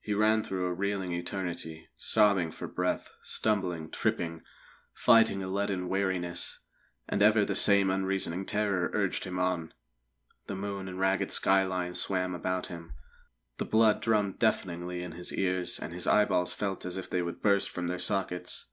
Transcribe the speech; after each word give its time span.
He 0.00 0.14
ran 0.14 0.44
through 0.44 0.66
a 0.66 0.72
reeling 0.72 1.12
eternity, 1.12 1.88
sobbing 1.96 2.52
for 2.52 2.68
breath, 2.68 3.10
stumbling, 3.24 3.90
tripping, 3.90 4.44
fighting 4.94 5.42
a 5.42 5.48
leaden 5.48 5.88
weariness; 5.88 6.60
and 7.08 7.20
ever 7.20 7.44
the 7.44 7.56
same 7.56 7.90
unreasoning 7.90 8.46
terror 8.46 8.92
urged 8.94 9.24
him 9.24 9.40
on. 9.40 9.74
The 10.46 10.54
moon 10.54 10.86
and 10.86 11.00
ragged 11.00 11.32
skyline 11.32 11.94
swam 11.94 12.32
about 12.32 12.68
him; 12.68 12.92
the 13.58 13.64
blood 13.64 14.00
drummed 14.00 14.38
deafeningly 14.38 15.02
in 15.02 15.10
his 15.10 15.32
ears, 15.34 15.80
and 15.80 15.92
his 15.92 16.06
eyeballs 16.06 16.52
felt 16.54 16.84
as 16.84 16.96
if 16.96 17.10
they 17.10 17.20
would 17.22 17.42
burst 17.42 17.68
from 17.68 17.88
their 17.88 17.98
sockets. 17.98 18.66